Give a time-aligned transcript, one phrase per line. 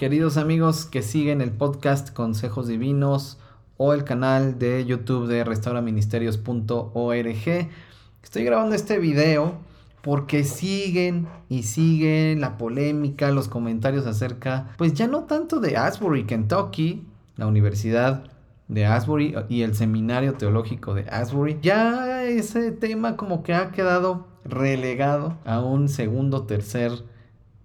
[0.00, 3.38] queridos amigos que siguen el podcast Consejos Divinos
[3.76, 7.68] o el canal de YouTube de restauraministerios.org.
[8.22, 9.58] Estoy grabando este video
[10.00, 16.24] porque siguen y siguen la polémica, los comentarios acerca, pues ya no tanto de Asbury,
[16.24, 17.06] Kentucky,
[17.36, 18.24] la Universidad
[18.68, 21.58] de Asbury y el Seminario Teológico de Asbury.
[21.60, 26.92] Ya ese tema como que ha quedado relegado a un segundo, tercer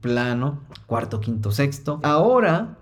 [0.06, 2.00] plano, cuarto, quinto, sexto.
[2.04, 2.78] Ahora,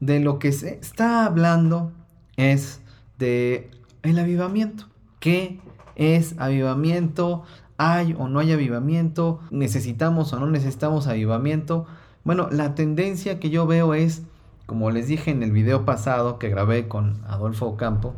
[0.00, 1.92] de lo que se está hablando
[2.38, 2.80] es
[3.18, 3.70] de
[4.02, 4.86] el avivamiento.
[5.20, 5.60] ¿Qué
[5.94, 7.42] es avivamiento?
[7.76, 9.40] ¿Hay o no hay avivamiento?
[9.50, 11.84] ¿Necesitamos o no necesitamos avivamiento?
[12.24, 14.22] Bueno, la tendencia que yo veo es,
[14.64, 18.14] como les dije en el video pasado que grabé con Adolfo Ocampo,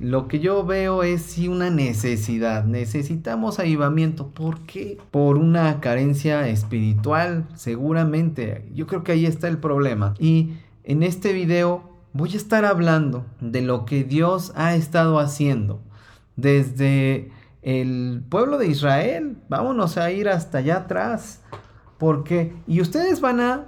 [0.00, 2.64] lo que yo veo es sí una necesidad.
[2.64, 4.28] Necesitamos avivamiento.
[4.28, 4.98] ¿Por qué?
[5.10, 8.66] Por una carencia espiritual, seguramente.
[8.74, 10.14] Yo creo que ahí está el problema.
[10.18, 11.82] Y en este video
[12.14, 15.82] voy a estar hablando de lo que Dios ha estado haciendo
[16.36, 19.36] desde el pueblo de Israel.
[19.50, 21.42] Vámonos a ir hasta allá atrás.
[21.98, 23.66] Porque, y ustedes van a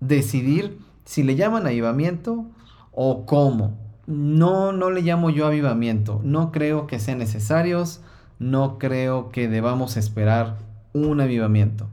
[0.00, 2.44] decidir si le llaman avivamiento
[2.92, 3.85] o cómo.
[4.06, 6.20] No, no le llamo yo avivamiento.
[6.22, 8.00] No creo que sean necesarios.
[8.38, 10.58] No creo que debamos esperar
[10.92, 11.88] un avivamiento.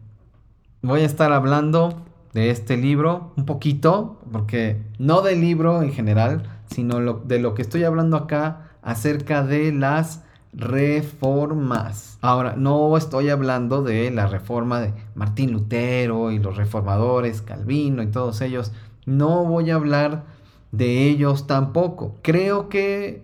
[0.81, 2.01] Voy a estar hablando
[2.33, 7.61] de este libro un poquito, porque no del libro en general, sino de lo que
[7.61, 12.17] estoy hablando acá acerca de las reformas.
[12.21, 18.07] Ahora, no estoy hablando de la reforma de Martín Lutero y los reformadores, Calvino y
[18.07, 18.71] todos ellos.
[19.05, 20.23] No voy a hablar
[20.73, 22.17] de ellos tampoco.
[22.23, 23.23] Creo que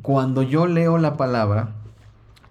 [0.00, 1.74] cuando yo leo la palabra,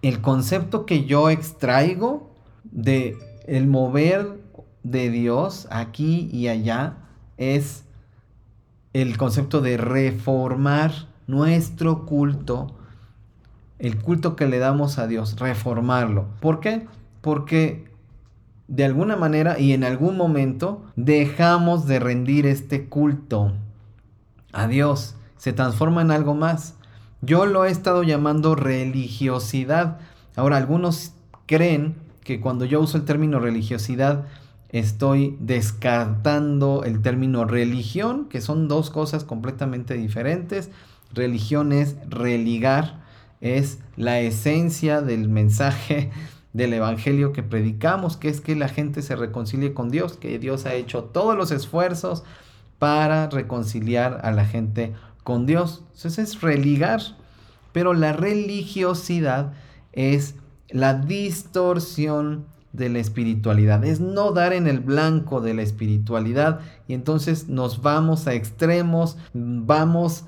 [0.04, 2.32] el concepto que yo extraigo
[2.64, 3.18] de
[3.48, 4.40] el mover
[4.84, 6.98] de Dios aquí y allá
[7.38, 7.86] es
[8.94, 10.92] el concepto de reformar
[11.26, 12.76] nuestro culto,
[13.80, 16.28] el culto que le damos a Dios, reformarlo.
[16.42, 16.86] ¿Por qué?
[17.22, 17.92] Porque
[18.68, 23.54] de alguna manera y en algún momento dejamos de rendir este culto
[24.54, 25.16] a Dios.
[25.38, 26.76] Se transforma en algo más.
[27.22, 30.00] Yo lo he estado llamando religiosidad.
[30.36, 31.14] Ahora, algunos
[31.46, 34.26] creen que cuando yo uso el término religiosidad,
[34.70, 40.70] estoy descartando el término religión, que son dos cosas completamente diferentes.
[41.14, 43.04] Religión es religar,
[43.42, 46.12] es la esencia del mensaje
[46.54, 50.66] del evangelio que predicamos, que es que la gente se reconcilie con Dios, que Dios
[50.66, 52.24] ha hecho todos los esfuerzos
[52.84, 55.86] para reconciliar a la gente con Dios.
[55.96, 57.00] Entonces es religar,
[57.72, 59.54] pero la religiosidad
[59.94, 60.36] es
[60.68, 66.94] la distorsión de la espiritualidad, es no dar en el blanco de la espiritualidad y
[66.94, 70.26] entonces nos vamos a extremos, vamos,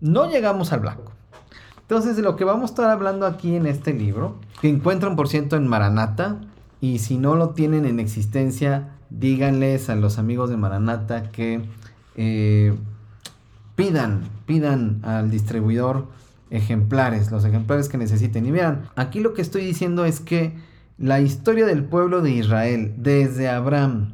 [0.00, 1.12] no llegamos al blanco.
[1.82, 5.28] Entonces de lo que vamos a estar hablando aquí en este libro, que encuentran por
[5.28, 6.40] ciento en Maranata
[6.80, 11.62] y si no lo tienen en existencia, díganles a los amigos de Maranata que
[12.16, 12.74] eh,
[13.76, 16.08] pidan, pidan al distribuidor
[16.50, 18.46] ejemplares, los ejemplares que necesiten.
[18.46, 20.54] Y vean, aquí lo que estoy diciendo es que
[20.98, 24.12] la historia del pueblo de Israel, desde Abraham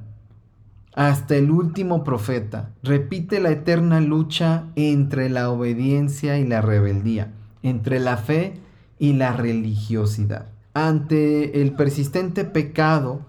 [0.94, 7.32] hasta el último profeta, repite la eterna lucha entre la obediencia y la rebeldía,
[7.62, 8.55] entre la fe
[8.99, 10.47] y la religiosidad.
[10.75, 13.22] Ante el persistente pecado,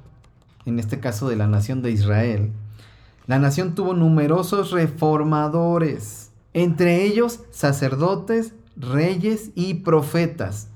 [0.66, 2.52] en este caso de la nación de Israel,
[3.28, 10.70] la nación tuvo numerosos reformadores, entre ellos sacerdotes, reyes y profetas,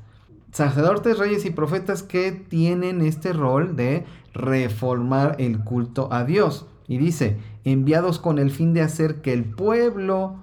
[0.51, 6.67] sacerdotes, reyes y profetas que tienen este rol de reformar el culto a Dios.
[6.87, 10.35] Y dice, enviados con el fin de hacer que el pueblo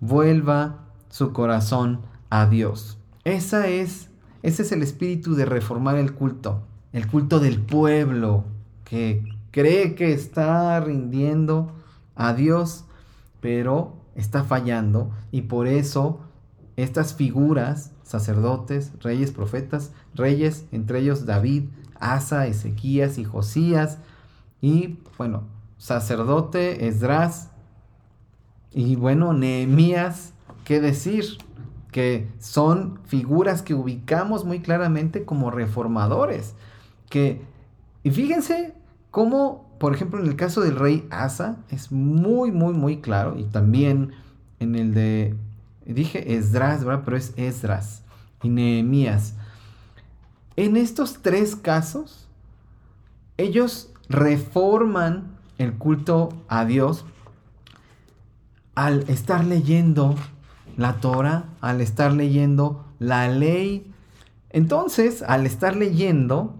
[0.00, 2.98] vuelva su corazón a Dios.
[3.24, 4.10] Esa es,
[4.42, 6.62] ese es el espíritu de reformar el culto.
[6.92, 8.44] El culto del pueblo
[8.88, 11.72] que cree que está rindiendo
[12.14, 12.84] a Dios,
[13.40, 16.20] pero está fallando y por eso
[16.76, 21.64] estas figuras, sacerdotes, reyes, profetas, reyes, entre ellos David,
[21.98, 23.98] Asa, Ezequías y Josías,
[24.60, 25.42] y bueno,
[25.76, 27.50] sacerdote Esdras,
[28.72, 31.24] y bueno, Nehemías, ¿qué decir?
[31.90, 36.54] Que son figuras que ubicamos muy claramente como reformadores.
[37.08, 37.42] Que,
[38.02, 38.74] y fíjense
[39.18, 43.42] cómo, por ejemplo, en el caso del rey Asa, es muy, muy, muy claro, y
[43.42, 44.12] también
[44.60, 45.34] en el de
[45.84, 47.02] Dije Esdras, ¿verdad?
[47.04, 48.02] Pero es Esdras
[48.44, 49.34] y Nehemías.
[50.54, 52.28] En estos tres casos,
[53.38, 57.04] ellos reforman el culto a Dios
[58.76, 60.14] al estar leyendo
[60.76, 63.92] la Torah, al estar leyendo la ley.
[64.50, 66.54] Entonces, al estar leyendo,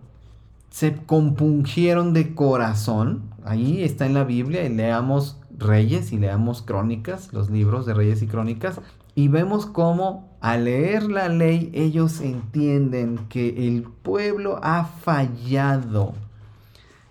[0.71, 3.23] se compungieron de corazón.
[3.45, 8.23] Ahí está en la Biblia y leamos Reyes y leamos Crónicas, los libros de Reyes
[8.23, 8.81] y Crónicas,
[9.15, 16.15] y vemos cómo al leer la ley ellos entienden que el pueblo ha fallado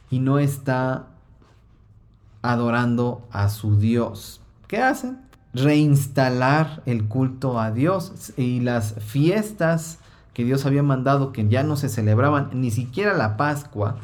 [0.10, 1.08] y no está
[2.42, 4.40] adorando a su Dios.
[4.68, 5.20] ¿Qué hacen?
[5.54, 10.00] Reinstalar el culto a Dios y las fiestas
[10.38, 13.98] que Dios había mandado que ya no se celebraban, ni siquiera la Pascua,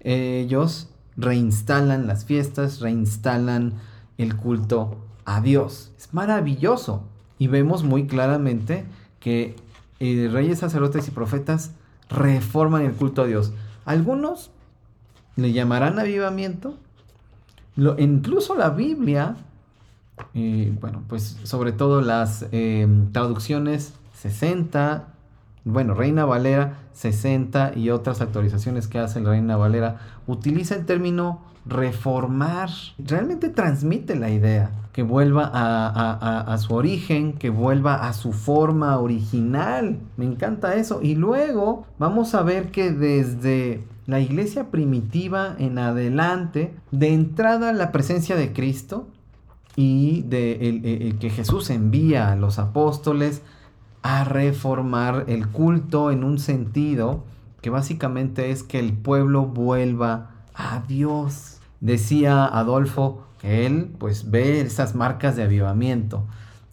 [0.00, 3.74] ellos reinstalan las fiestas, reinstalan
[4.18, 5.92] el culto a Dios.
[5.96, 7.04] Es maravilloso.
[7.38, 8.84] Y vemos muy claramente
[9.20, 9.54] que
[10.00, 11.70] eh, reyes, sacerdotes y profetas
[12.08, 13.52] reforman el culto a Dios.
[13.84, 14.50] Algunos
[15.36, 16.74] le llamarán avivamiento.
[17.76, 19.36] Incluso la Biblia,
[20.34, 25.14] eh, bueno, pues sobre todo las eh, traducciones 60,
[25.64, 31.40] bueno, Reina Valera 60 y otras actualizaciones que hace la Reina Valera, utiliza el término
[31.66, 32.70] reformar.
[32.98, 39.98] Realmente transmite la idea que vuelva a, su origen, que vuelva a su forma original.
[40.16, 41.00] Me encanta eso.
[41.02, 47.92] Y luego vamos a ver que desde la iglesia primitiva en adelante, de entrada la
[47.92, 49.06] presencia de Cristo
[49.76, 53.42] y de que Jesús envía a los apóstoles
[54.02, 57.24] a reformar el culto en un sentido
[57.60, 61.60] que básicamente es que el pueblo vuelva a Dios.
[61.80, 66.24] Decía Adolfo que él pues ve esas marcas de avivamiento.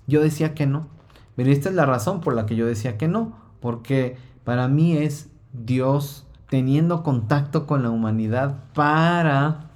[0.08, 0.88] Yo decía que no.
[1.36, 3.34] Pero esta es la razón por la que yo decía que no.
[3.60, 9.68] Porque para mí es Dios teniendo contacto con la humanidad para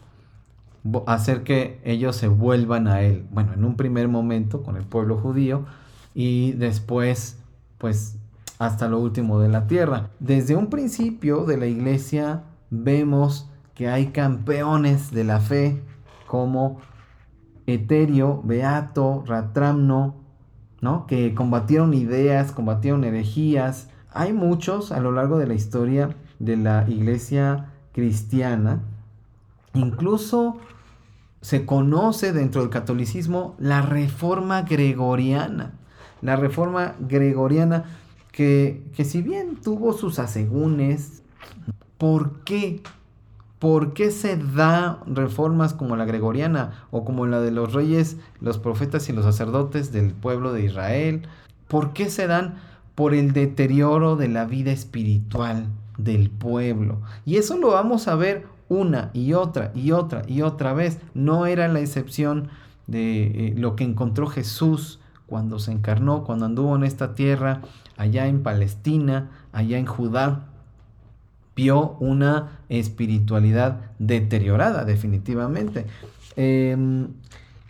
[1.05, 3.25] hacer que ellos se vuelvan a Él.
[3.31, 5.65] Bueno, en un primer momento con el pueblo judío
[6.13, 7.40] y después
[7.81, 8.15] pues
[8.59, 10.11] hasta lo último de la tierra.
[10.19, 15.81] Desde un principio de la iglesia vemos que hay campeones de la fe
[16.27, 16.77] como
[17.65, 20.15] Eterio, Beato, Ratramno,
[20.79, 21.07] ¿no?
[21.07, 23.89] que combatieron ideas, combatieron herejías.
[24.13, 28.81] Hay muchos a lo largo de la historia de la iglesia cristiana.
[29.73, 30.57] Incluso
[31.41, 35.80] se conoce dentro del catolicismo la reforma gregoriana.
[36.21, 37.85] La reforma gregoriana
[38.31, 41.23] que, que si bien tuvo sus asegúnes,
[41.97, 42.81] ¿por qué
[43.61, 48.57] ¿Por qué se da reformas como la gregoriana o como la de los reyes, los
[48.57, 51.27] profetas y los sacerdotes del pueblo de Israel?
[51.67, 52.55] ¿Por qué se dan?
[52.95, 55.67] Por el deterioro de la vida espiritual
[55.99, 57.01] del pueblo.
[57.23, 60.97] Y eso lo vamos a ver una y otra y otra y otra vez.
[61.13, 62.47] No era la excepción
[62.87, 65.00] de eh, lo que encontró Jesús
[65.31, 67.61] cuando se encarnó, cuando anduvo en esta tierra,
[67.95, 70.49] allá en Palestina, allá en Judá
[71.55, 75.85] vio una espiritualidad deteriorada definitivamente.
[76.35, 77.07] Em,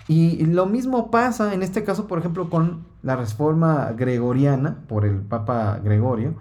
[0.08, 5.18] y lo mismo pasa en este caso, por ejemplo, con la reforma gregoriana por el
[5.20, 6.34] Papa Gregorio,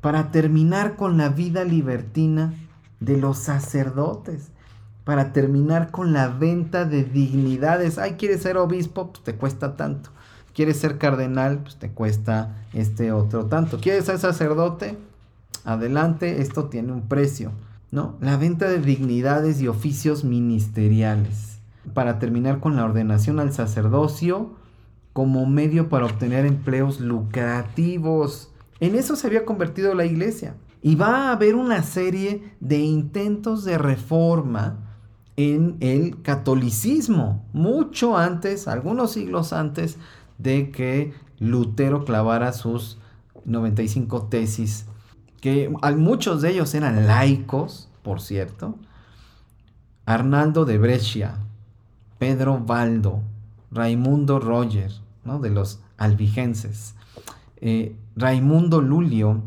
[0.00, 2.52] para terminar con la vida libertina
[2.98, 4.50] de los sacerdotes,
[5.04, 7.96] para terminar con la venta de dignidades.
[7.96, 9.12] Ay, ¿quieres ser obispo?
[9.12, 10.10] Pues te cuesta tanto.
[10.54, 11.58] ¿Quieres ser cardenal?
[11.58, 13.78] Pues te cuesta este otro tanto.
[13.80, 14.96] ¿Quieres ser sacerdote?
[15.64, 17.52] adelante, esto tiene un precio,
[17.90, 18.16] ¿no?
[18.20, 21.58] La venta de dignidades y oficios ministeriales.
[21.92, 24.52] Para terminar con la ordenación al sacerdocio
[25.12, 28.50] como medio para obtener empleos lucrativos.
[28.80, 30.54] En eso se había convertido la iglesia.
[30.82, 34.78] Y va a haber una serie de intentos de reforma
[35.36, 39.98] en el catolicismo, mucho antes, algunos siglos antes
[40.38, 42.98] de que Lutero clavara sus
[43.44, 44.86] 95 tesis
[45.44, 48.76] que muchos de ellos eran laicos, por cierto.
[50.06, 51.34] Arnaldo de Brescia,
[52.18, 53.20] Pedro Valdo,
[53.70, 54.90] Raimundo Roger,
[55.22, 55.40] ¿no?
[55.40, 56.94] de los albigenses,
[57.56, 59.42] eh, Raimundo Lulio,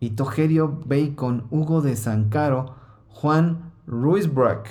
[0.00, 2.74] Itogerio Bacon, Hugo de Sancaro,
[3.10, 4.68] Juan Ruisbrock,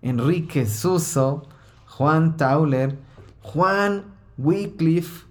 [0.00, 1.48] Enrique Suso,
[1.86, 2.98] Juan Tauler,
[3.42, 4.11] Juan
[4.42, 5.26] Wycliffe,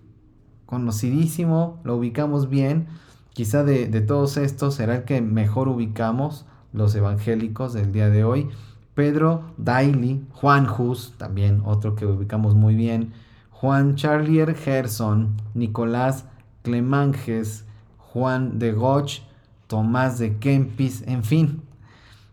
[0.66, 2.88] conocidísimo, lo ubicamos bien,
[3.34, 8.50] Quizá de, todos estos será el que mejor ubicamos los evangélicos del día de hoy.
[8.94, 13.14] Pedro Daily, Juan Hus, también otro que ubicamos muy bien,
[13.50, 16.26] Juan Charlier Gerson, Nicolás
[16.64, 17.64] Clemanges,
[17.98, 19.22] Juan de Goch,
[19.68, 21.62] Tomás de Kempis, en fin,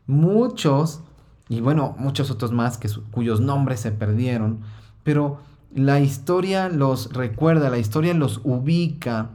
[0.08, 1.00] muchos
[1.48, 4.60] y bueno, muchos otros más que cuyos nombres se perdieron,
[5.04, 5.38] pero
[5.78, 9.30] la historia los recuerda, la historia los ubica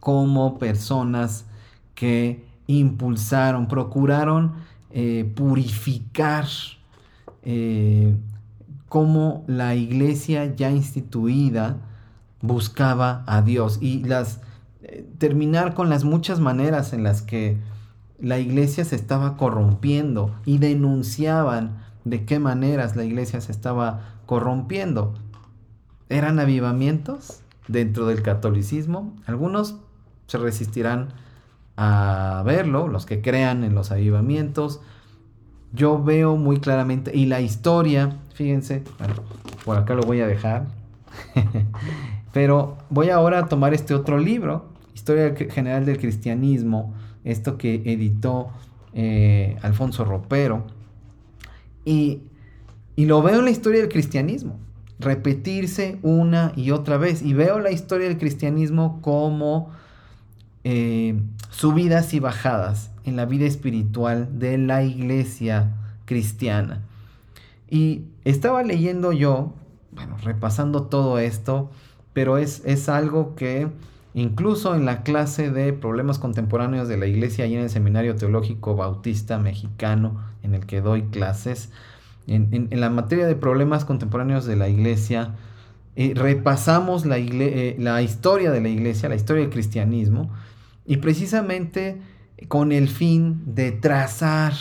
[0.00, 1.46] como personas
[1.94, 4.54] que impulsaron, procuraron
[4.90, 6.46] eh, purificar
[7.42, 8.16] eh,
[8.88, 11.78] cómo la iglesia ya instituida
[12.40, 14.40] buscaba a Dios y las
[14.82, 17.58] eh, terminar con las muchas maneras en las que
[18.20, 25.14] la iglesia se estaba corrompiendo y denunciaban de qué maneras la iglesia se estaba corrompiendo.
[26.08, 29.14] ¿Eran avivamientos dentro del catolicismo?
[29.26, 29.76] Algunos
[30.26, 31.08] se resistirán
[31.76, 34.80] a verlo, los que crean en los avivamientos.
[35.72, 39.14] Yo veo muy claramente, y la historia, fíjense, bueno,
[39.64, 40.66] por acá lo voy a dejar,
[42.32, 46.94] pero voy ahora a tomar este otro libro, Historia General del Cristianismo,
[47.24, 48.48] esto que editó
[48.94, 50.66] eh, Alfonso Ropero,
[51.84, 52.22] y,
[52.94, 54.58] y lo veo en la historia del cristianismo,
[54.98, 59.70] repetirse una y otra vez, y veo la historia del cristianismo como
[60.64, 65.74] eh, subidas y bajadas en la vida espiritual de la iglesia
[66.06, 66.82] cristiana.
[67.68, 69.54] Y estaba leyendo yo,
[69.92, 71.70] bueno, repasando todo esto,
[72.12, 73.68] pero es, es algo que
[74.14, 78.74] incluso en la clase de problemas contemporáneos de la iglesia y en el Seminario Teológico
[78.74, 81.70] Bautista Mexicano en el que doy clases,
[82.26, 85.34] en, la materia de problemas contemporáneos de la iglesia,
[85.94, 90.30] eh, repasamos la, eh, la historia de la iglesia, la historia del cristianismo,
[90.84, 92.00] y precisamente
[92.48, 94.52] con el fin de trazar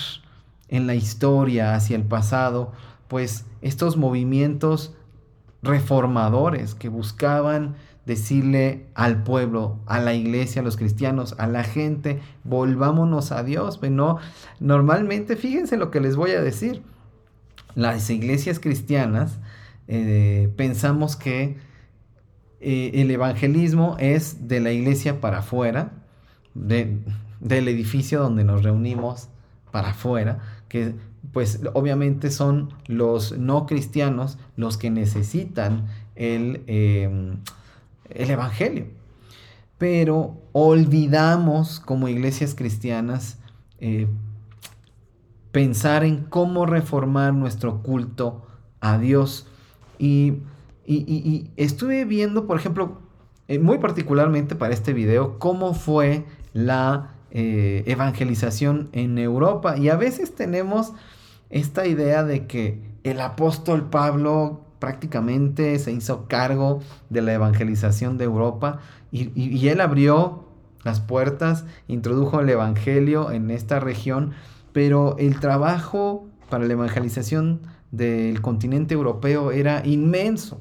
[0.70, 2.72] en la historia hacia el pasado,
[3.08, 4.96] pues estos movimientos
[5.62, 12.22] reformadores que buscaban decirle al pueblo, a la iglesia, a los cristianos, a la gente,
[12.44, 13.80] volvámonos a Dios.
[13.82, 14.20] No,
[14.60, 16.84] normalmente, fíjense lo que les voy a decir.
[17.76, 19.40] Las iglesias cristianas
[19.88, 21.58] eh, pensamos que
[22.62, 25.92] eh, el evangelismo es de la iglesia para afuera,
[26.54, 29.28] del edificio donde nos reunimos
[29.72, 30.40] para afuera,
[30.70, 30.96] que
[31.32, 37.38] pues obviamente son los no cristianos los que necesitan el, em,
[38.10, 38.88] el Evangelio.
[39.78, 43.38] Pero olvidamos como iglesias cristianas
[43.80, 44.08] eh,
[45.56, 48.46] pensar en cómo reformar nuestro culto
[48.82, 49.48] a Dios.
[49.98, 50.42] Y,
[50.86, 53.06] y estuve viendo, por ejemplo,
[53.48, 59.78] eh, muy particularmente para este video, cómo fue la eh, evangelización en Europa.
[59.78, 60.94] Y a veces tenemos
[61.52, 66.80] esta idea de que el apóstol Pablo prácticamente se hizo cargo
[67.12, 68.80] de la evangelización de Europa
[69.12, 70.46] y, él abrió
[70.84, 74.34] las puertas, introdujo el evangelio en esta región,
[74.76, 80.60] pero el trabajo para la evangelización del continente europeo era inmenso.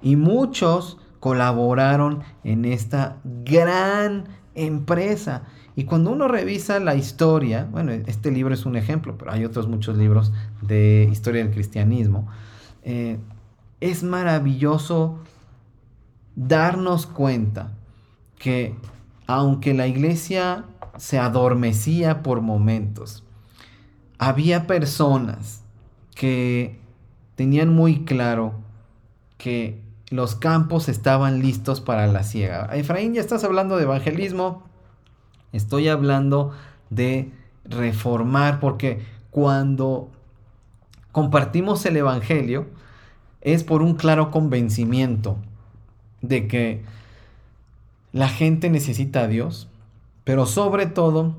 [0.00, 5.42] Y muchos colaboraron en esta gran empresa.
[5.74, 9.66] Y cuando uno revisa la historia, bueno, este libro es un ejemplo, pero hay otros
[9.66, 12.28] muchos libros de historia del cristianismo,
[12.84, 13.18] eh,
[13.80, 15.18] es maravilloso
[16.36, 17.72] darnos cuenta
[18.38, 18.76] que
[19.26, 20.66] aunque la iglesia
[20.96, 23.24] se adormecía por momentos,
[24.18, 25.62] había personas
[26.14, 26.78] que
[27.34, 28.54] tenían muy claro
[29.38, 29.80] que
[30.10, 32.66] los campos estaban listos para la siega.
[32.74, 34.62] Efraín, ya estás hablando de evangelismo,
[35.52, 36.52] estoy hablando
[36.90, 37.32] de
[37.64, 40.10] reformar, porque cuando
[41.10, 42.66] compartimos el evangelio
[43.40, 45.36] es por un claro convencimiento
[46.20, 46.84] de que
[48.12, 49.68] la gente necesita a Dios,
[50.24, 51.36] pero sobre todo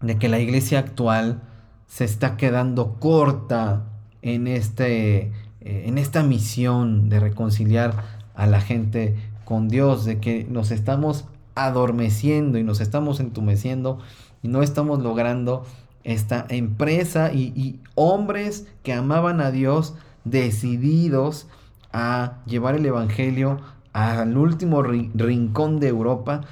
[0.00, 1.42] de que la iglesia actual
[1.86, 3.84] se está quedando corta
[4.22, 5.32] en este
[5.64, 8.04] eh, en esta misión de reconciliar
[8.34, 9.16] a la gente
[9.46, 13.98] con Dios, de que nos estamos adormeciendo y nos estamos entumeciendo
[14.42, 15.64] y no estamos logrando
[16.02, 19.94] esta empresa y, hombres que amaban a Dios
[20.24, 21.46] decididos
[21.92, 23.60] a llevar el Evangelio
[23.94, 26.42] al último rincón de Europa,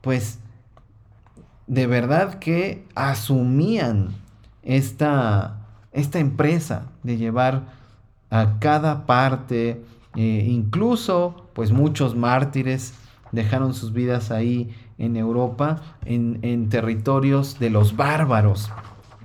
[0.00, 0.38] pues
[1.66, 4.10] de verdad que asumían
[4.62, 7.62] esta, esta empresa de llevar
[8.30, 9.82] a cada parte,
[10.16, 12.94] eh, incluso pues muchos mártires
[13.32, 18.70] dejaron sus vidas ahí en Europa, en, en, territorios de los bárbaros.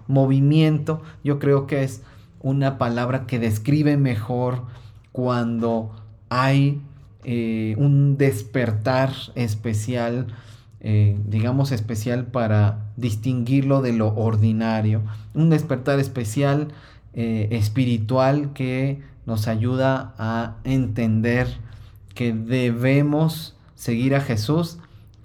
[0.07, 2.01] Movimiento, yo creo que es
[2.39, 4.63] una palabra que describe mejor
[5.11, 5.91] cuando
[6.29, 6.81] hay
[7.23, 10.27] eh, un despertar especial
[10.81, 15.01] eh, digamos, especial para distinguirlo de lo ordinario.
[15.33, 16.69] Un despertar especial,
[17.13, 21.47] eh, espiritual, que nos ayuda a entender
[22.15, 24.77] que debemos seguir a Jesús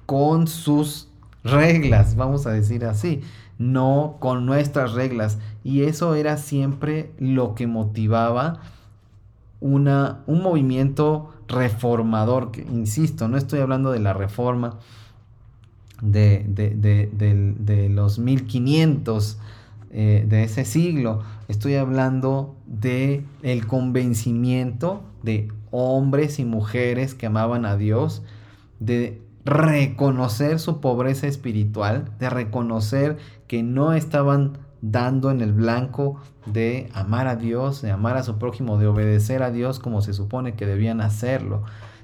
[0.06, 1.08] con sus
[1.44, 3.23] reglas, vamos a decir así,
[3.58, 5.38] no con nuestras reglas.
[5.62, 8.61] Y eso era siempre lo que motivaba
[9.61, 14.78] una, un movimiento reformador, que, insisto, no estoy hablando de la reforma
[16.04, 19.38] de, de, los 1500
[19.90, 27.64] eh, de ese siglo, estoy hablando de el convencimiento de hombres y mujeres que amaban
[27.64, 28.23] a Dios,
[28.80, 36.90] de reconocer su pobreza espiritual, de reconocer que no estaban dando en el blanco de
[36.92, 40.54] amar a Dios, de amar a su prójimo, de obedecer a Dios como se supone
[40.54, 41.62] que debían hacerlo.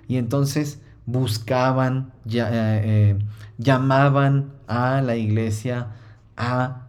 [0.08, 0.80] Y entonces
[1.10, 3.18] buscaban, eh, eh,
[3.58, 5.88] llamaban a la iglesia
[6.36, 6.86] a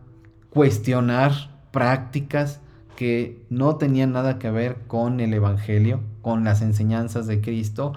[0.49, 1.31] cuestionar
[1.71, 2.59] prácticas
[2.95, 7.93] que no tenían nada que ver con el Evangelio, con las enseñanzas de Cristo,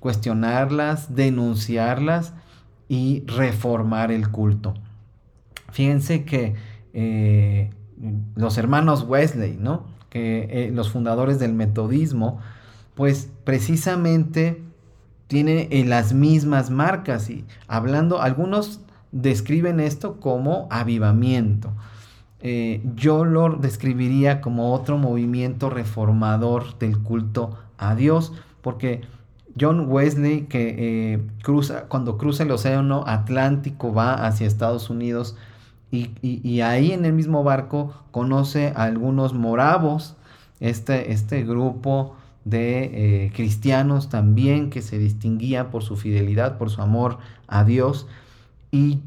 [0.00, 2.32] cuestionarlas, denunciarlas
[2.88, 4.74] y reformar el culto.
[5.70, 6.54] Fíjense que
[6.92, 7.70] eh,
[8.34, 9.86] los hermanos Wesley, ¿no?
[10.10, 12.40] Que los fundadores del metodismo,
[12.94, 14.62] pues precisamente
[15.32, 21.72] tienen eh, las mismas marcas y hablando, algunos describen esto como avivamiento.
[22.96, 29.00] yo lo describiría como otro movimiento reformador del culto a Dios, porque
[29.58, 35.34] John Wesley, que cruza, cuando cruza el océano Atlántico, va hacia Estados Unidos,
[35.92, 40.16] y, ahí en el mismo barco conoce a algunos moravos,
[40.58, 46.82] este, este grupo de eh, cristianos también que se distinguía por su fidelidad, por su
[46.82, 48.06] amor a Dios.
[48.70, 49.00] Y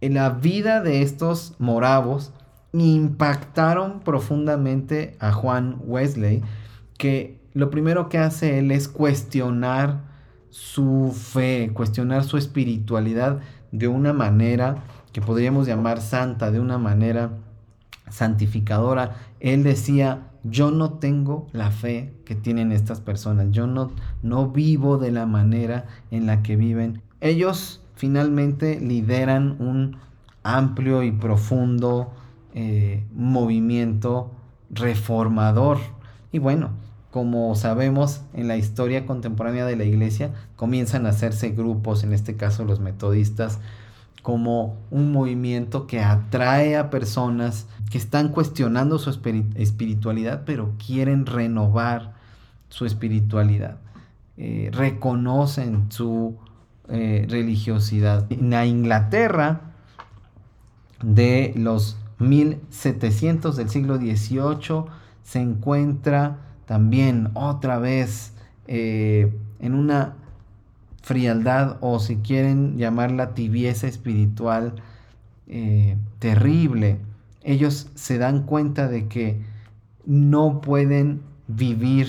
[0.00, 2.32] en la vida de estos moravos
[2.72, 6.42] impactaron profundamente a Juan Wesley,
[6.96, 10.02] que lo primero que hace él es cuestionar
[10.50, 13.40] su fe, cuestionar su espiritualidad
[13.72, 14.76] de una manera
[15.12, 17.30] que podríamos llamar santa de una manera
[18.10, 24.48] santificadora, él decía, yo no tengo la fe que tienen estas personas, yo no, no
[24.48, 27.02] vivo de la manera en la que viven.
[27.20, 29.96] Ellos finalmente lideran un
[30.42, 32.12] amplio y profundo
[32.54, 34.30] eh, movimiento
[34.70, 35.78] reformador.
[36.32, 36.70] Y bueno,
[37.10, 42.36] como sabemos en la historia contemporánea de la iglesia, comienzan a hacerse grupos, en este
[42.36, 43.60] caso los metodistas,
[44.22, 52.14] como un movimiento que atrae a personas que están cuestionando su espiritualidad, pero quieren renovar
[52.68, 53.78] su espiritualidad.
[54.36, 56.36] Eh, reconocen su
[56.88, 58.30] eh, religiosidad.
[58.30, 59.72] En la Inglaterra
[61.02, 64.84] de los 1700 del siglo XVIII
[65.22, 68.32] se encuentra también otra vez
[68.66, 70.14] eh, en una
[71.08, 74.74] frialdad o si quieren llamarla tibieza espiritual
[75.46, 76.98] eh, terrible,
[77.42, 79.42] ellos se dan cuenta de que
[80.04, 82.08] no pueden vivir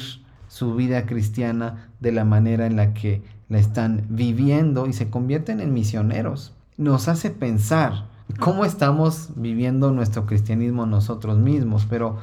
[0.50, 5.62] su vida cristiana de la manera en la que la están viviendo y se convierten
[5.62, 6.54] en misioneros.
[6.76, 12.18] Nos hace pensar cómo estamos viviendo nuestro cristianismo nosotros mismos, pero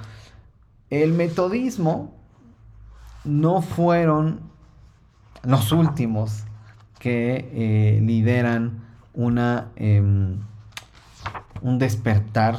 [0.90, 2.14] el metodismo
[3.24, 4.40] no fueron
[5.42, 6.44] los últimos
[7.06, 8.82] que eh, lideran
[9.14, 10.38] una, em,
[11.62, 12.56] un despertar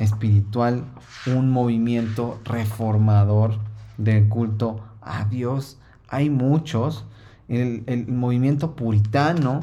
[0.00, 0.82] espiritual,
[1.26, 3.60] un movimiento reformador
[3.96, 5.78] del culto a Dios.
[6.08, 7.04] Hay muchos.
[7.46, 9.60] El, el movimiento puritano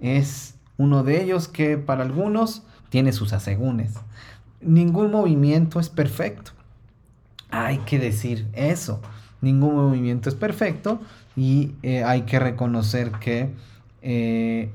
[0.00, 3.94] es uno de ellos que para algunos tiene sus asegúnes.
[4.62, 6.50] Ningún movimiento es perfecto.
[7.50, 9.00] Hay que decir eso.
[9.40, 10.98] Ningún movimiento es perfecto
[11.36, 13.54] y eh, hay que reconocer que
[14.02, 14.70] eh,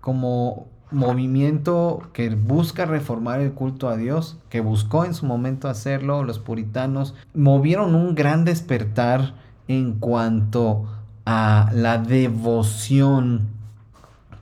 [0.00, 6.22] como movimiento que busca reformar el culto a Dios, que buscó en su momento hacerlo,
[6.22, 9.34] los puritanos movieron un gran despertar
[9.68, 10.86] en cuanto
[11.24, 13.48] a la devoción,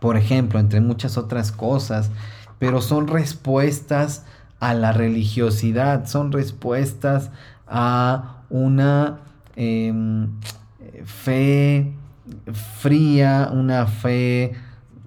[0.00, 2.10] por ejemplo, entre muchas otras cosas,
[2.58, 4.24] pero son respuestas
[4.60, 7.30] a la religiosidad, son respuestas
[7.66, 9.20] a una
[9.56, 10.28] em,
[11.04, 11.92] fe
[12.80, 14.52] fría, una fe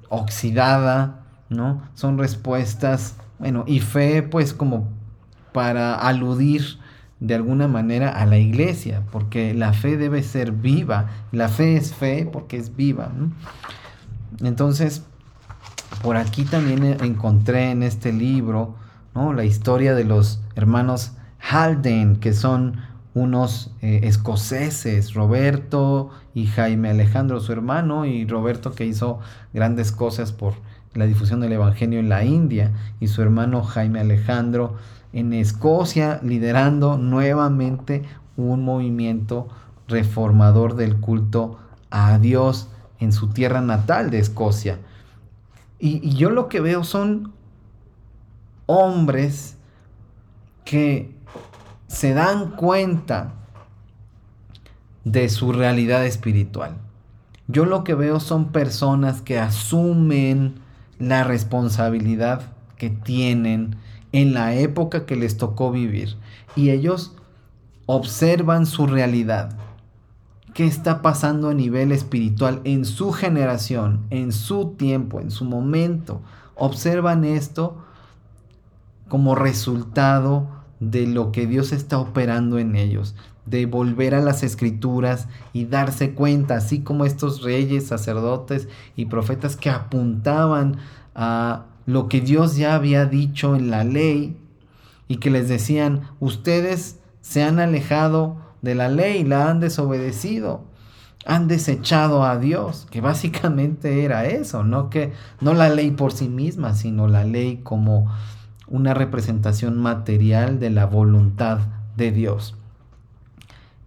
[0.10, 1.82] oxidada, ¿no?
[1.94, 4.90] Son respuestas, bueno, y fe pues como
[5.52, 6.80] para aludir
[7.20, 11.94] de alguna manera a la iglesia, porque la fe debe ser viva, la fe es
[11.94, 13.10] fe porque es viva.
[14.42, 15.04] Entonces,
[16.04, 18.76] por aquí también encontré en este libro
[19.16, 19.34] ¿no?
[19.34, 22.78] la historia de los hermanos Halden, que son
[23.18, 29.20] unos eh, escoceses, Roberto y Jaime Alejandro, su hermano, y Roberto que hizo
[29.54, 30.54] grandes cosas por
[30.94, 34.76] la difusión del Evangelio en la India, y su hermano Jaime Alejandro
[35.14, 38.04] en Escocia, liderando nuevamente
[38.36, 39.48] un movimiento
[39.88, 41.58] reformador del culto
[41.90, 44.78] a Dios en su tierra natal de Escocia.
[45.80, 47.34] Y, y yo lo que veo son
[48.68, 49.58] hombres
[50.66, 51.17] que
[51.88, 53.34] se dan cuenta
[55.04, 56.78] de su realidad espiritual.
[57.48, 60.56] Yo lo que veo son personas que asumen
[61.00, 62.42] la responsabilidad
[62.76, 63.78] que tienen
[64.12, 66.18] en la época que les tocó vivir
[66.56, 67.16] y ellos
[67.86, 69.58] observan su realidad.
[70.54, 76.22] ¿Qué está pasando a nivel espiritual en su generación, en su tiempo, en su momento?
[76.56, 77.78] Observan esto
[79.08, 85.28] como resultado de lo que Dios está operando en ellos, de volver a las escrituras
[85.54, 90.78] y darse cuenta, así como estos reyes, sacerdotes y profetas que apuntaban
[91.16, 94.38] a lo que Dios ya había dicho en la ley
[95.08, 100.66] y que les decían, ustedes se han alejado de la ley, la han desobedecido,
[101.26, 106.28] han desechado a Dios, que básicamente era eso, no que no la ley por sí
[106.28, 108.12] misma, sino la ley como
[108.68, 111.60] una representación material de la voluntad
[111.96, 112.56] de Dios.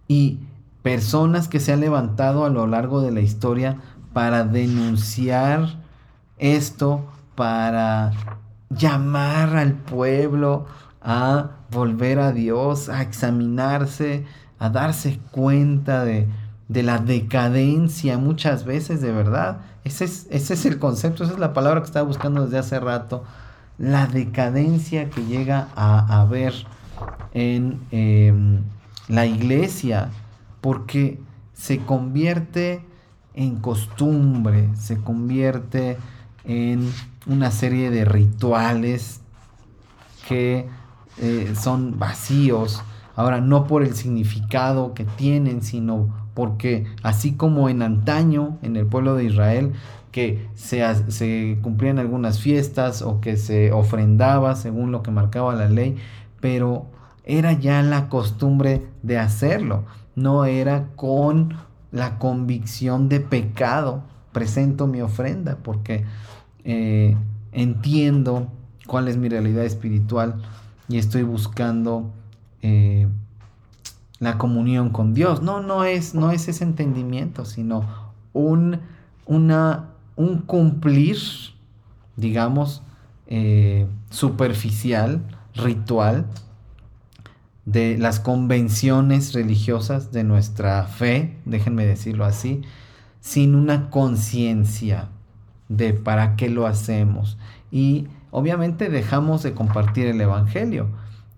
[0.07, 0.39] Y
[0.81, 3.77] personas que se han levantado a lo largo de la historia
[4.13, 5.75] para denunciar
[6.37, 8.11] esto, para
[8.69, 10.65] llamar al pueblo
[11.01, 14.25] a volver a Dios, a examinarse,
[14.59, 16.27] a darse cuenta de,
[16.69, 19.59] la decadencia muchas veces, de verdad.
[19.83, 22.79] Ese es, ese es el concepto, esa es la palabra que estaba buscando desde hace
[22.79, 23.23] rato
[23.81, 26.53] la decadencia que llega a haber
[27.33, 28.61] en em,
[29.07, 30.11] la iglesia,
[30.61, 31.19] porque
[31.53, 32.85] se convierte
[33.33, 35.97] en costumbre, se convierte
[36.43, 36.91] en
[37.25, 39.21] una serie de rituales
[40.27, 40.67] que
[41.17, 42.83] eh, son vacíos.
[43.15, 48.85] Ahora, no por el significado que tienen, sino porque así como en antaño, en el
[48.85, 49.73] pueblo de Israel,
[50.11, 55.69] que se, se cumplían algunas fiestas o que se ofrendaba según lo que marcaba la
[55.69, 55.97] ley,
[56.39, 56.87] pero
[57.23, 61.55] era ya la costumbre de hacerlo, no era con
[61.91, 66.05] la convicción de pecado, presento mi ofrenda porque
[66.63, 67.15] eh,
[67.51, 68.47] entiendo
[68.87, 70.35] cuál es mi realidad espiritual
[70.87, 72.11] y estoy buscando
[72.61, 73.07] eh,
[74.21, 75.41] la comunión con Dios.
[75.41, 77.85] No, no es, no es ese entendimiento, sino
[78.31, 78.79] un,
[79.25, 81.17] una un cumplir,
[82.15, 82.83] digamos,
[83.27, 85.21] eh, superficial,
[85.55, 86.27] ritual,
[87.65, 92.61] de las convenciones religiosas de nuestra fe, déjenme decirlo así,
[93.19, 95.09] sin una conciencia
[95.69, 97.37] de para qué lo hacemos.
[97.71, 100.89] Y obviamente dejamos de compartir el Evangelio.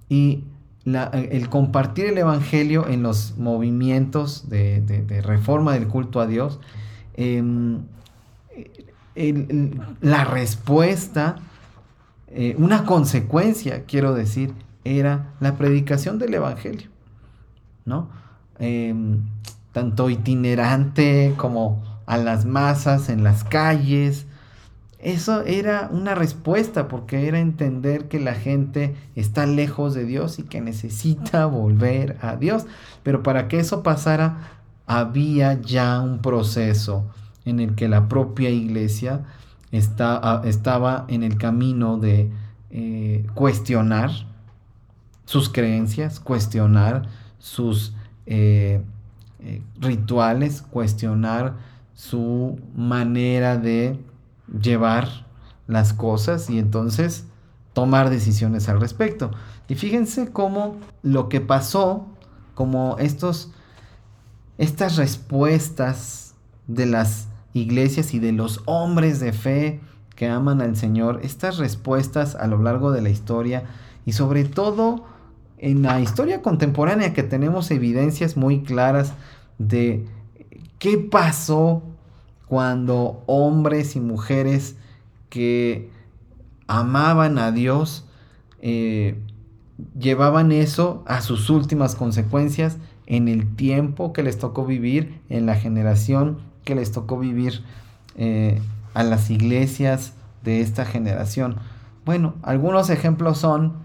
[0.09, 0.45] Y
[0.85, 6.59] el compartir el Evangelio en los movimientos de, reforma del culto a Dios
[7.15, 7.83] em,
[10.01, 11.37] la respuesta,
[12.27, 16.89] eh, una consecuencia, quiero decir, era la predicación del Evangelio,
[17.85, 18.09] ¿no?
[18.59, 19.21] Em,
[19.71, 24.25] tanto itinerante como a las masas en las calles.
[25.03, 30.43] Eso era una respuesta porque era entender que la gente está lejos de Dios y
[30.43, 32.65] que necesita volver a Dios.
[33.03, 37.05] Pero para que eso pasara, había ya un proceso
[37.43, 39.25] en el que la propia iglesia
[39.73, 42.31] está, estaba en el camino de
[42.71, 44.09] eh, cuestionar
[45.25, 47.93] sus creencias, cuestionar sus
[48.25, 48.81] eh,
[49.39, 51.55] eh, rituales, cuestionar
[51.93, 53.99] su manera de
[54.59, 55.27] llevar
[55.67, 57.25] las cosas y entonces
[57.73, 59.31] tomar decisiones al respecto.
[59.67, 62.07] Y fíjense cómo lo que pasó,
[62.53, 63.51] como estos,
[64.57, 66.35] estas respuestas
[66.67, 69.81] de las iglesias y de los hombres de fe
[70.15, 73.63] que aman al Señor, estas respuestas a lo largo de la historia
[74.05, 75.05] y sobre todo
[75.57, 79.13] en la historia contemporánea que tenemos evidencias muy claras
[79.57, 80.05] de
[80.77, 81.83] qué pasó
[82.53, 84.75] cuando hombres y mujeres
[85.31, 85.89] que
[86.67, 88.05] amaban a Dios
[88.61, 89.19] eh,
[89.99, 95.55] llevaban eso a sus últimas consecuencias en el tiempo que les tocó vivir, en la
[95.55, 97.63] generación que les tocó vivir
[98.17, 98.61] eh,
[98.93, 100.13] a las iglesias
[100.43, 101.55] de esta generación.
[102.05, 103.77] Bueno, algunos ejemplos son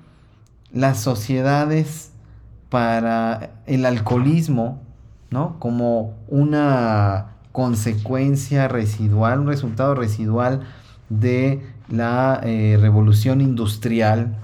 [0.73, 2.13] las sociedades
[2.69, 4.83] para el alcoholismo,
[5.31, 5.59] ¿no?
[5.59, 10.61] Como una consecuencia residual, un resultado residual
[11.09, 14.37] de la eh, revolución industrial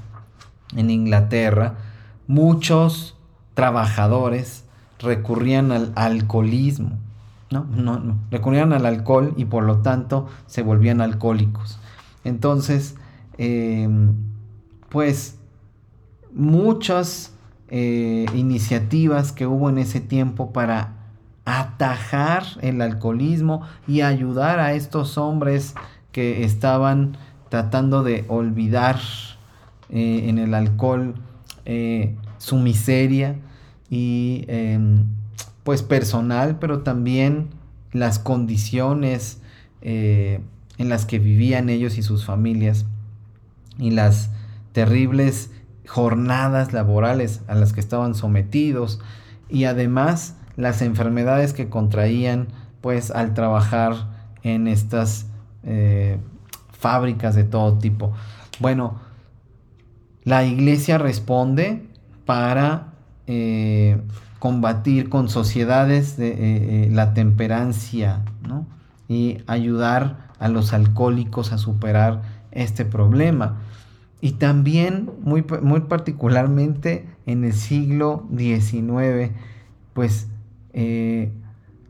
[0.74, 1.77] en Inglaterra.
[2.27, 3.16] Muchos
[3.55, 4.64] trabajadores
[4.98, 6.98] recurrían al alcoholismo,
[7.53, 7.68] ¿no?
[7.70, 11.79] No, no, recurrían al alcohol y por lo tanto se volvían alcohólicos.
[12.24, 12.96] Entonces,
[13.38, 14.14] em,
[14.88, 15.38] pues
[16.33, 17.33] muchas
[17.68, 21.04] eh, iniciativas que hubo en ese tiempo para
[21.44, 25.74] atajar el alcoholismo y ayudar a estos hombres
[26.12, 27.16] que estaban
[27.48, 28.98] tratando de olvidar
[29.90, 31.14] eh, en el alcohol
[31.64, 33.37] eh, su miseria
[33.90, 35.04] y em,
[35.62, 37.48] pues personal, pero también
[37.92, 39.40] las condiciones
[39.83, 42.87] en las que vivían ellos y sus familias
[43.78, 44.30] y las
[44.72, 45.50] terribles
[45.87, 49.00] jornadas laborales a las que estaban sometidos.
[49.48, 52.49] Y además las enfermedades que contraían
[52.81, 53.95] pues al trabajar
[54.43, 55.27] en estas
[55.62, 56.19] eh,
[56.71, 58.12] fábricas de todo tipo.
[58.61, 59.01] Bueno,
[60.23, 61.87] la iglesia responde
[62.27, 62.93] para
[63.27, 64.01] eh,
[64.38, 66.35] combatir con sociedades de
[66.85, 68.23] eh, la temperancia
[69.09, 73.61] y ayudar a los alcohólicos a superar este problema.
[74.21, 79.33] Y también, muy, muy particularmente en el siglo XIX,
[79.93, 80.29] pues
[80.74, 81.30] eh,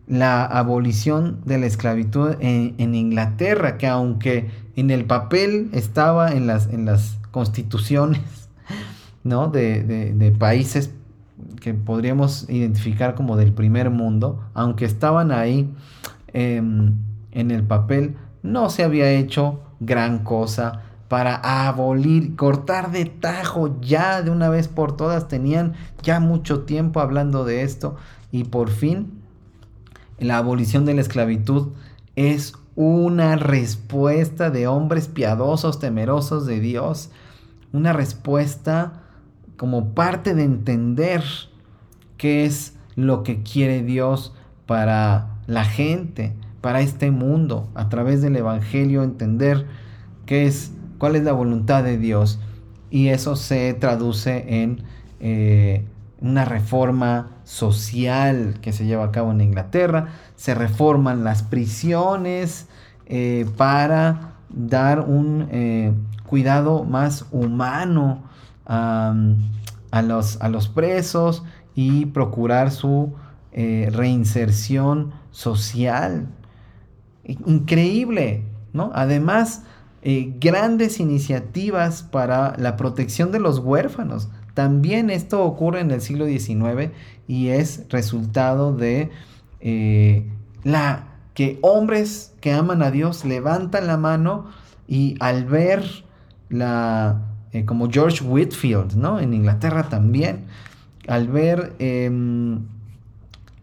[0.06, 6.66] la abolición de la esclavitud en, Inglaterra, que aunque en el papel estaba en las,
[6.68, 8.20] en las constituciones
[9.24, 9.48] ¿no?
[9.48, 10.92] de, países
[11.60, 15.72] que podríamos identificar como del primer mundo, aunque estaban ahí
[16.34, 16.94] em,
[17.32, 24.20] en el papel, no se había hecho gran cosa para abolir, cortar de tajo ya
[24.20, 25.28] de una vez por todas.
[25.28, 27.96] Tenían ya mucho tiempo hablando de esto
[28.34, 29.12] y por fin
[30.18, 31.68] la abolición de la esclavitud
[32.16, 37.10] es una respuesta de hombres piadosos, temerosos de Dios.
[37.72, 39.04] Una respuesta
[39.56, 41.22] como parte de entender
[42.16, 44.34] qué es lo que quiere Dios
[44.66, 49.64] para la gente, para este mundo, a través del Evangelio, entender
[50.26, 52.40] qué es cuál es la voluntad de Dios.
[52.90, 54.82] Y eso se traduce en
[55.20, 55.84] eh,
[56.20, 60.08] una reforma social que se lleva a cabo en Inglaterra.
[60.36, 62.68] Se reforman las prisiones
[63.06, 65.92] eh, para dar un eh,
[66.26, 68.22] cuidado más humano
[68.66, 69.14] a,
[70.02, 73.14] los, a, los, presos y procurar su
[73.52, 76.28] reinserción social.
[77.24, 78.90] Increíble, ¿no?
[78.94, 79.62] Además,
[80.06, 84.28] eh, grandes iniciativas para la protección de los huérfanos.
[84.54, 86.92] También esto ocurre en el siglo XIX
[87.26, 89.10] y es resultado de
[89.60, 90.26] eh,
[90.62, 94.46] la que hombres que aman a Dios levantan la mano
[94.86, 96.04] y al ver
[96.48, 99.18] la, eh, como George Whitfield, ¿no?
[99.18, 100.44] En Inglaterra también,
[101.08, 102.60] al ver em,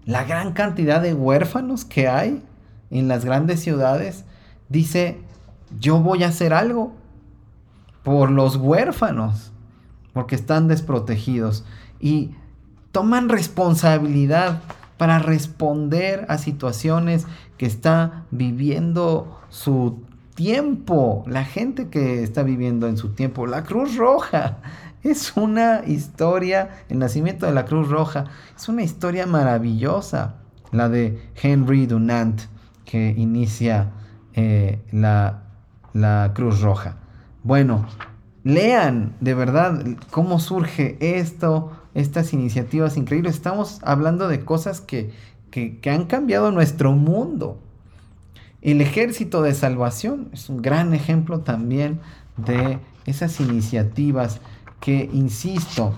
[0.06, 2.44] la gran cantidad de huérfanos que hay
[2.90, 4.26] en las grandes ciudades,
[4.68, 5.20] dice,
[5.80, 6.94] yo voy a hacer algo
[8.04, 9.51] por los huérfanos,
[10.14, 11.66] porque están desprotegidos.
[12.00, 12.32] Y
[12.92, 14.62] toman responsabilidad
[14.98, 17.26] para responder a situaciones
[17.58, 20.00] que está viviendo su
[20.36, 23.48] tiempo, la gente que está viviendo en su tiempo.
[23.48, 24.58] La Cruz Roja
[25.04, 30.36] es una historia, el nacimiento de la Cruz Roja es una historia maravillosa,
[30.72, 32.42] la de Henry Dunant,
[32.86, 33.92] que inicia
[34.34, 35.42] eh, la
[35.94, 36.96] la Cruz Roja.
[37.44, 37.86] Bueno,
[38.44, 43.36] lean de verdad cómo surge esto, estas iniciativas increíbles.
[43.36, 45.12] Estamos hablando de cosas que,
[45.52, 47.60] que, han cambiado nuestro mundo.
[48.62, 52.00] El ejército de salvación es un gran ejemplo también
[52.38, 54.40] de esas iniciativas
[54.80, 55.96] que, insisto,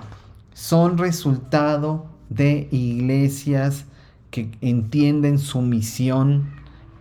[0.54, 3.86] son resultado de iglesias
[4.32, 6.52] que entienden su misión,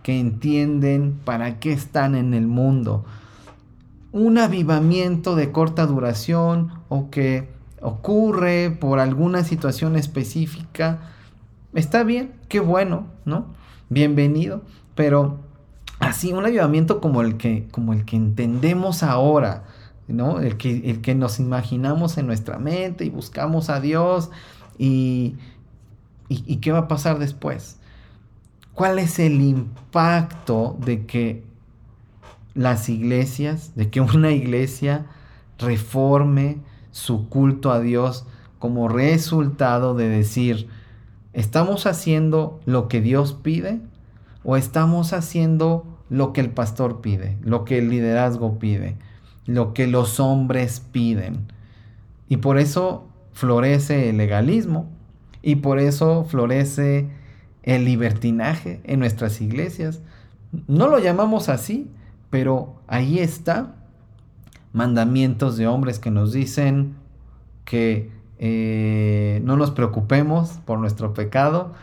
[0.03, 3.05] que entienden para qué están en el mundo.
[4.13, 7.49] Un avivamiento de corta duración o que
[7.81, 10.99] ocurre por alguna situación específica,
[11.73, 13.47] está bien, qué bueno, ¿no?
[13.89, 14.61] Bienvenido,
[14.93, 15.39] pero
[15.97, 19.63] así un avivamiento como el que, como el que entendemos ahora,
[20.07, 20.39] ¿no?
[20.39, 24.29] El que, el que nos imaginamos en nuestra mente y buscamos a Dios
[24.77, 25.37] y,
[26.29, 27.79] y qué va a pasar después.
[28.75, 31.43] ¿Cuál es el impacto de que
[32.55, 35.05] las iglesias, de que una iglesia
[35.57, 36.57] reforme
[36.91, 38.25] su culto a Dios
[38.59, 40.67] como resultado de decir,
[41.33, 43.81] ¿estamos haciendo lo que Dios pide
[44.43, 48.97] o estamos haciendo lo que el pastor pide, lo que el liderazgo pide,
[49.45, 51.51] lo que los hombres piden?
[52.29, 54.89] Y por eso florece el legalismo
[55.41, 57.09] y por eso florece
[57.63, 60.01] el libertinaje en nuestras iglesias.
[60.67, 61.89] No lo llamamos así,
[62.33, 63.75] pero ahí está.
[64.71, 66.95] Mandamientos de hombres que nos dicen
[67.63, 71.73] que eh, no nos preocupemos por nuestro pecado,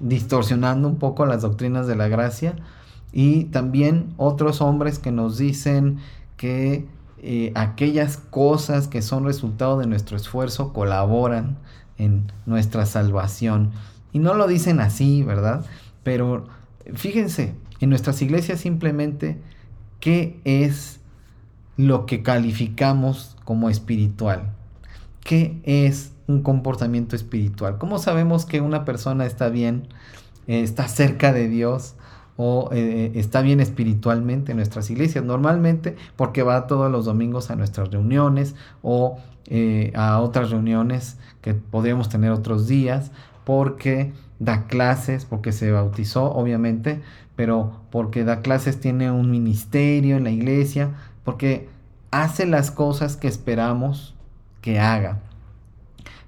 [0.00, 2.56] distorsionando un poco las doctrinas de la gracia.
[3.12, 5.98] Y también otros hombres que nos dicen
[6.36, 11.56] que eh, aquellas cosas que son resultado de nuestro esfuerzo colaboran
[11.98, 13.70] en nuestra salvación.
[14.12, 15.64] Y no lo dicen así, ¿verdad?
[16.02, 16.48] Pero
[16.94, 19.40] fíjense, en nuestras iglesias simplemente,
[20.02, 20.98] ¿qué es
[21.76, 24.52] lo que calificamos como espiritual?
[25.20, 27.78] ¿Qué es un comportamiento espiritual?
[27.78, 29.86] ¿Cómo sabemos que una persona está bien,
[30.48, 31.94] eh, está cerca de Dios
[32.36, 35.24] o eh, está bien espiritualmente en nuestras iglesias?
[35.24, 41.54] Normalmente porque va todos los domingos a nuestras reuniones o eh, a otras reuniones que
[41.54, 43.12] podríamos tener otros días,
[43.44, 44.12] porque
[44.42, 47.00] da clases, porque se bautizó, obviamente,
[47.36, 50.90] pero porque da clases, tiene un ministerio en la iglesia,
[51.24, 51.68] porque
[52.10, 54.16] hace las cosas que esperamos
[54.60, 55.20] que haga.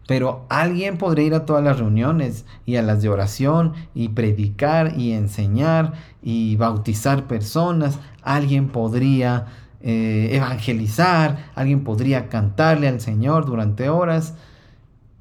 [0.07, 4.97] Pero alguien podría ir a todas las reuniones y a las de oración y predicar
[4.97, 7.99] y enseñar y bautizar personas.
[8.23, 9.47] Alguien podría
[9.81, 14.35] eh, evangelizar, alguien podría cantarle al Señor durante horas.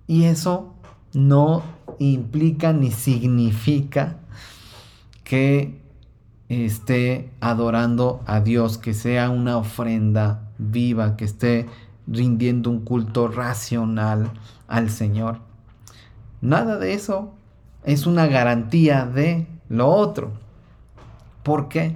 [0.05, 0.75] Y eso
[1.13, 1.63] no
[1.99, 4.17] implica ni significa
[5.23, 5.81] que
[6.49, 11.67] esté adorando a Dios, que sea una ofrenda viva, que esté
[12.07, 14.31] rindiendo un culto racional
[14.67, 15.39] al Señor.
[16.41, 17.33] Nada de eso
[17.83, 20.31] es una garantía de lo otro.
[21.43, 21.95] Porque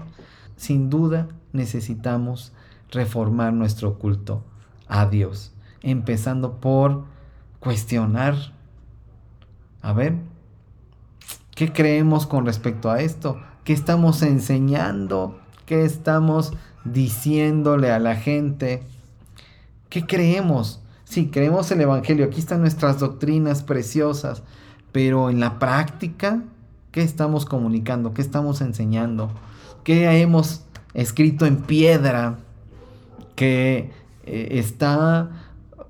[0.56, 2.54] sin duda necesitamos
[2.92, 4.44] reformar nuestro culto
[4.88, 7.06] a Dios, empezando por
[7.60, 8.36] cuestionar,
[9.88, 10.18] a ver,
[11.56, 13.40] ¿qué creemos con respecto a esto?
[13.64, 15.40] ¿Qué estamos enseñando?
[15.66, 16.52] ¿Qué estamos
[16.84, 18.84] diciéndole a la gente?
[19.88, 20.82] ¿Qué creemos?
[21.06, 24.44] Sí, creemos el Evangelio, aquí están nuestras doctrinas preciosas,
[24.92, 26.44] pero en la práctica,
[26.92, 28.14] ¿qué estamos comunicando?
[28.14, 29.32] ¿Qué estamos enseñando?
[29.86, 32.40] ¿Qué hemos escrito en piedra
[33.38, 33.94] que
[34.26, 35.30] eh, está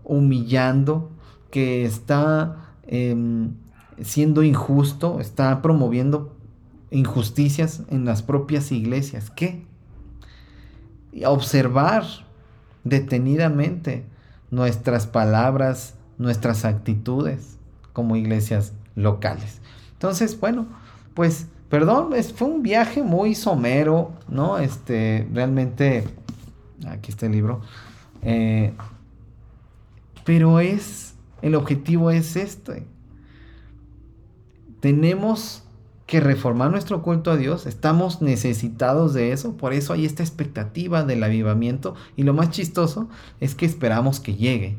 [0.04, 1.10] humillando,
[1.50, 3.54] que está em,
[4.02, 6.36] siendo injusto, está promoviendo
[6.92, 9.30] injusticias en las propias iglesias.
[9.30, 9.66] ¿Qué?
[11.26, 12.04] Observar
[12.84, 14.06] detenidamente
[14.52, 17.58] nuestras palabras, nuestras actitudes
[17.94, 19.60] como iglesias locales.
[19.94, 20.68] Entonces, bueno,
[21.14, 24.60] pues, perdón, fue un viaje muy somero, ¿no?
[24.60, 26.08] Este, realmente,
[26.88, 27.62] aquí está el libro.
[28.22, 28.74] Eh,
[30.24, 32.86] pero es, el objetivo es este.
[34.80, 35.64] Tenemos
[36.08, 41.04] que reformar nuestro culto a Dios, estamos necesitados de eso, por eso hay esta expectativa
[41.04, 43.10] del avivamiento y lo más chistoso
[43.42, 44.78] es que esperamos que llegue.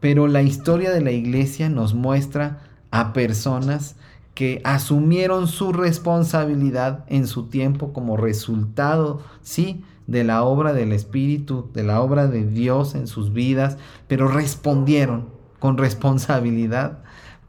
[0.00, 3.96] Pero la historia de la iglesia nos muestra a personas
[4.34, 11.70] que asumieron su responsabilidad en su tiempo como resultado, sí, de la obra del Espíritu,
[11.74, 13.76] de la obra de Dios en sus vidas,
[14.08, 15.28] pero respondieron
[15.58, 16.98] con responsabilidad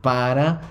[0.01, 0.61] para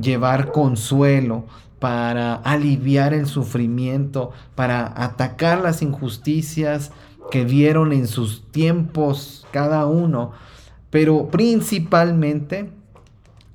[0.00, 1.44] llevar consuelo,
[1.78, 6.90] para aliviar el sufrimiento, para atacar las injusticias
[7.30, 10.32] que vieron en sus tiempos cada uno,
[10.90, 12.70] pero principalmente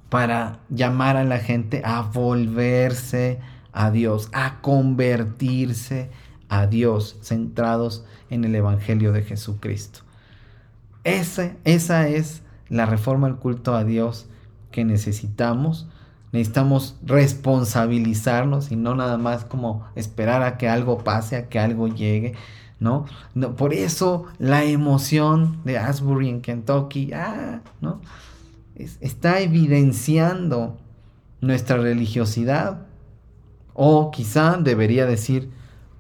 [0.10, 3.40] para llamar a la gente a volverse
[3.72, 6.12] a Dios, a convertirse
[6.50, 10.02] a Dios, centrados en el Evangelio de Jesucristo.
[11.04, 14.28] Esa, esa es la reforma al culto a Dios
[14.72, 15.88] que necesitamos
[16.34, 21.88] Necesitamos responsabilizarnos y no nada más como esperar a que algo pase, a que algo
[21.88, 22.34] llegue,
[22.80, 23.06] ¿no?
[23.36, 28.02] no por eso la emoción de Asbury en Kentucky, ah, ¿no?
[28.76, 30.78] está evidenciando
[31.40, 32.88] nuestra religiosidad.
[33.76, 35.52] O quizá debería decir,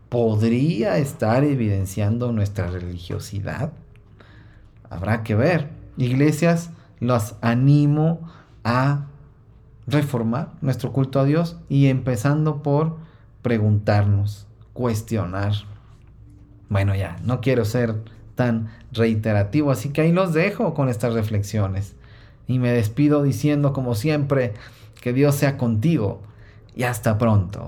[0.09, 3.71] podría estar evidenciando nuestra religiosidad.
[4.89, 5.69] Habrá que ver.
[5.97, 6.69] Iglesias,
[6.99, 8.29] los animo
[8.63, 9.05] a
[9.87, 12.97] reformar nuestro culto a Dios y empezando por
[13.41, 15.53] preguntarnos, cuestionar.
[16.69, 17.95] Bueno, ya, no quiero ser
[18.35, 21.95] tan reiterativo, así que ahí los dejo con estas reflexiones.
[22.47, 24.53] Y me despido diciendo, como siempre,
[25.01, 26.21] que Dios sea contigo
[26.75, 27.67] y hasta pronto.